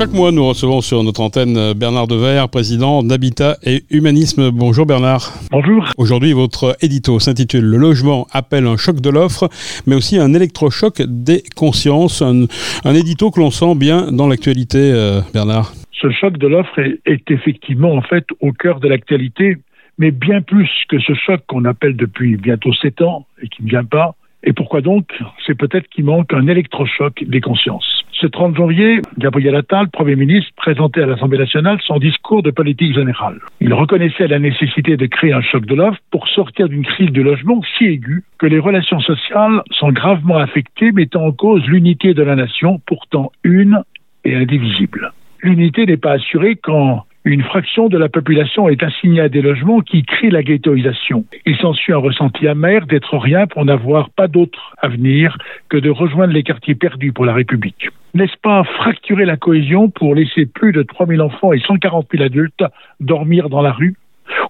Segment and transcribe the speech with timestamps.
[0.00, 4.50] Chaque mois, nous recevons sur notre antenne Bernard Dever, président d'Habitat et Humanisme.
[4.50, 5.30] Bonjour Bernard.
[5.50, 5.90] Bonjour.
[5.98, 9.50] Aujourd'hui, votre édito s'intitule Le logement appelle un choc de l'offre,
[9.86, 12.22] mais aussi un électrochoc des consciences.
[12.22, 12.46] Un,
[12.94, 15.74] édito que l'on sent bien dans l'actualité, euh, Bernard.
[15.92, 19.58] Ce choc de l'offre est, est effectivement en fait au cœur de l'actualité,
[19.98, 23.68] mais bien plus que ce choc qu'on appelle depuis bientôt sept ans et qui ne
[23.68, 24.14] vient pas.
[24.44, 25.12] Et pourquoi donc?
[25.46, 27.99] C'est peut-être qu'il manque un électrochoc des consciences.
[28.20, 32.94] Ce 30 janvier, Gabriel Attal, Premier ministre, présentait à l'Assemblée nationale son discours de politique
[32.94, 33.38] générale.
[33.62, 37.22] Il reconnaissait la nécessité de créer un choc de l'offre pour sortir d'une crise du
[37.22, 42.22] logement si aiguë que les relations sociales sont gravement affectées, mettant en cause l'unité de
[42.22, 43.82] la nation, pourtant une
[44.26, 45.12] et indivisible.
[45.42, 49.80] L'unité n'est pas assurée quand une fraction de la population est assignée à des logements
[49.80, 51.24] qui créent la ghettoisation.
[51.46, 55.38] Il s'ensuit un ressenti amer d'être rien pour n'avoir pas d'autre avenir
[55.70, 57.88] que de rejoindre les quartiers perdus pour la République.
[58.14, 62.64] N'est-ce pas fracturer la cohésion pour laisser plus de 3000 enfants et 140 000 adultes
[62.98, 63.94] dormir dans la rue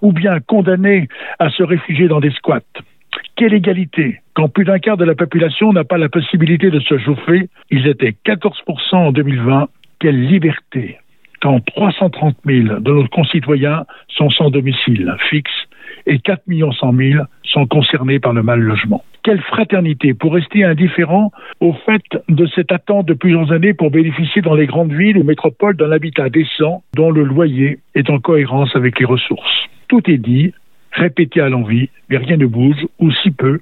[0.01, 1.07] Ou bien condamner
[1.39, 2.61] à se réfugier dans des squats?
[3.35, 4.21] Quelle égalité?
[4.33, 7.87] Quand plus d'un quart de la population n'a pas la possibilité de se chauffer, ils
[7.87, 9.69] étaient 14% en 2020.
[9.99, 10.97] Quelle liberté
[11.41, 15.51] quand 330 000 de nos concitoyens sont sans domicile fixe
[16.05, 19.03] et 4 100 000 sont concernés par le mal logement.
[19.23, 24.41] Quelle fraternité pour rester indifférent au fait de cette attente de plusieurs années pour bénéficier
[24.41, 28.75] dans les grandes villes ou métropoles d'un habitat décent dont le loyer est en cohérence
[28.75, 29.67] avec les ressources.
[29.87, 30.53] Tout est dit,
[30.91, 33.59] répété à l'envie, mais rien ne bouge, ou si peu,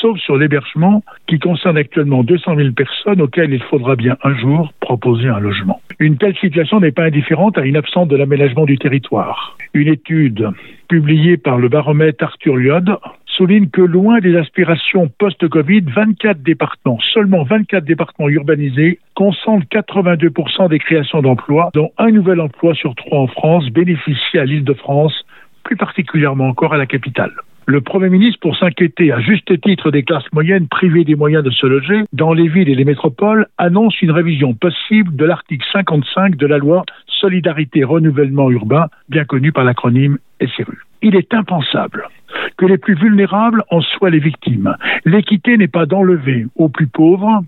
[0.00, 4.72] sauf sur l'hébergement qui concerne actuellement 200 000 personnes auxquelles il faudra bien un jour
[4.80, 5.80] proposer un logement.
[5.98, 9.56] Une telle situation n'est pas indifférente à une absence de l'aménagement du territoire.
[9.74, 10.48] Une étude
[10.88, 12.96] publiée par le baromètre Arthur Lyod
[13.36, 20.78] souligne que loin des aspirations post-Covid, 24 départements, seulement 24 départements urbanisés, concentrent 82% des
[20.78, 25.24] créations d'emplois, dont un nouvel emploi sur trois en France bénéficie à l'île de France,
[25.64, 27.32] plus particulièrement encore à la capitale.
[27.66, 31.50] Le Premier ministre, pour s'inquiéter à juste titre des classes moyennes privées des moyens de
[31.50, 36.36] se loger dans les villes et les métropoles, annonce une révision possible de l'article 55
[36.36, 40.78] de la loi Solidarité Renouvellement Urbain, bien connue par l'acronyme SRU.
[41.02, 42.08] Il est impensable
[42.56, 44.76] que les plus vulnérables en soient les victimes.
[45.04, 47.42] L'équité n'est pas d'enlever aux plus pauvres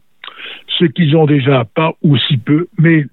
[0.78, 3.06] ce qu'ils ont déjà pas ou si peu, mais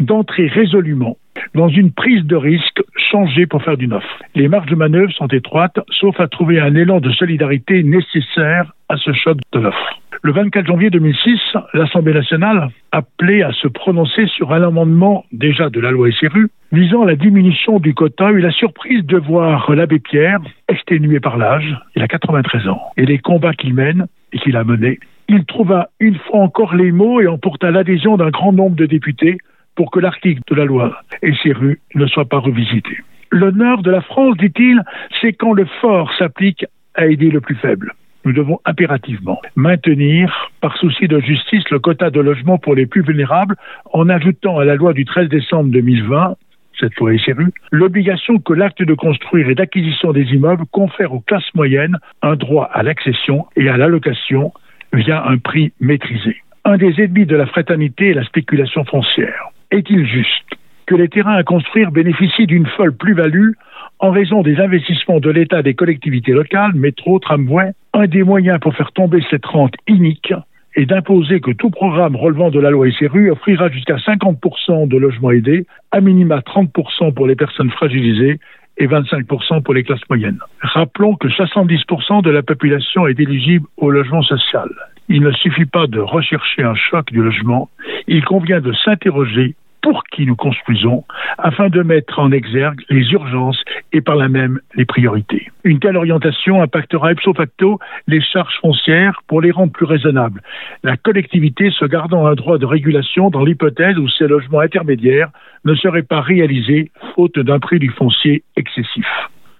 [0.00, 1.16] d'entrer résolument
[1.54, 4.22] dans une prise de risque changée pour faire d'une offre.
[4.34, 8.96] Les marges de manœuvre sont étroites, sauf à trouver un élan de solidarité nécessaire à
[8.96, 10.00] ce choc de l'offre.
[10.26, 11.38] Le 24 janvier 2006,
[11.74, 17.04] l'Assemblée nationale appelait à se prononcer sur un amendement déjà de la loi SRU visant
[17.04, 22.02] la diminution du quota eut la surprise de voir l'abbé Pierre, exténué par l'âge, il
[22.02, 24.98] a 93 ans, et les combats qu'il mène et qu'il a menés.
[25.28, 29.36] Il trouva une fois encore les mots et emporta l'adhésion d'un grand nombre de députés
[29.74, 32.96] pour que l'article de la loi SRU ne soit pas revisité.
[33.30, 34.80] L'honneur de la France, dit-il,
[35.20, 36.64] c'est quand le fort s'applique
[36.94, 37.92] à aider le plus faible.
[38.24, 43.02] Nous devons impérativement maintenir, par souci de justice, le quota de logement pour les plus
[43.02, 43.56] vulnérables
[43.92, 46.36] en ajoutant à la loi du 13 décembre 2020
[46.80, 51.54] cette loi SRU, l'obligation que l'acte de construire et d'acquisition des immeubles confère aux classes
[51.54, 54.52] moyennes un droit à l'accession et à l'allocation
[54.92, 56.36] via un prix maîtrisé.
[56.64, 59.50] Un des ennemis de la fraternité est la spéculation foncière.
[59.70, 60.44] Est-il juste
[60.86, 63.52] que les terrains à construire bénéficient d'une folle plus-value
[64.00, 68.74] en raison des investissements de l'État des collectivités locales, métro, tramway Un des moyens pour
[68.74, 70.34] faire tomber cette rente inique
[70.74, 75.30] est d'imposer que tout programme relevant de la loi SRU offrira jusqu'à 50% de logements
[75.30, 78.40] aidés, à minima 30% pour les personnes fragilisées
[78.78, 80.40] et 25% pour les classes moyennes.
[80.60, 84.68] Rappelons que 70% de la population est éligible au logement social.
[85.08, 87.70] Il ne suffit pas de rechercher un choc du logement,
[88.08, 91.04] il convient de s'interroger pour qui nous construisons,
[91.36, 93.62] afin de mettre en exergue les urgences
[93.92, 95.50] et par là même les priorités.
[95.62, 100.40] Une telle orientation impactera ipso facto les charges foncières pour les rendre plus raisonnables,
[100.84, 105.28] la collectivité se gardant un droit de régulation dans l'hypothèse où ces logements intermédiaires
[105.66, 109.06] ne seraient pas réalisés faute d'un prix du foncier excessif.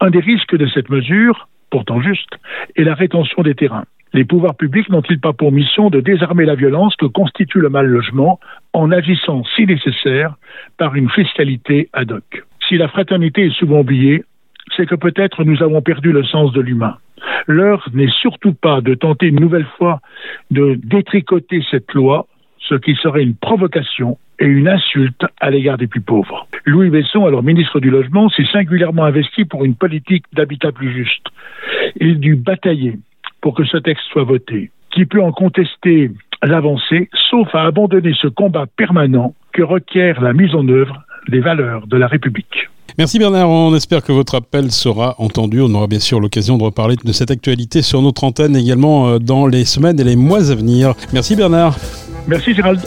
[0.01, 2.39] Un des risques de cette mesure, pourtant juste,
[2.77, 3.87] est la rétention des terrains.
[4.13, 7.87] Les pouvoirs publics n'ont-ils pas pour mission de désarmer la violence que constitue le mal
[7.87, 8.39] logement
[8.73, 10.37] en agissant, si nécessaire,
[10.79, 12.45] par une fiscalité ad hoc?
[12.69, 14.23] Si la fraternité est souvent oubliée,
[14.77, 16.97] c'est que peut-être nous avons perdu le sens de l'humain.
[17.49, 19.99] L'heure n'est surtout pas de tenter une nouvelle fois
[20.53, 22.29] de détricoter cette loi,
[22.69, 26.47] ce qui serait une provocation et une insulte à l'égard des plus pauvres.
[26.67, 31.27] Louis Besson, alors ministre du Logement, s'est singulièrement investi pour une politique d'habitat plus juste.
[32.01, 32.99] Il dut batailler
[33.41, 34.71] pour que ce texte soit voté.
[34.91, 36.11] Qui peut en contester
[36.43, 41.87] l'avancer, sauf à abandonner ce combat permanent que requiert la mise en œuvre des valeurs
[41.87, 42.69] de la République.
[42.97, 45.61] Merci Bernard, on espère que votre appel sera entendu.
[45.61, 49.19] On aura bien sûr l'occasion de reparler de cette actualité sur notre antenne également euh,
[49.19, 50.95] dans les semaines et les mois à venir.
[51.13, 51.77] Merci Bernard.
[52.29, 52.81] Merci Gérald.